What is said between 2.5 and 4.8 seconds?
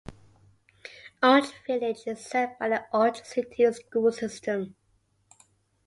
by the Orange City School System.